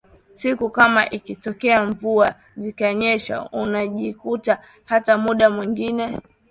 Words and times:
siku 0.31 0.69
kama 0.69 1.09
ikitokea 1.09 1.85
mvua 1.85 2.35
zikanyesha 2.57 3.49
unajikuta 3.51 4.59
hata 4.85 5.17
muda 5.17 5.49
mwingine 5.49 6.17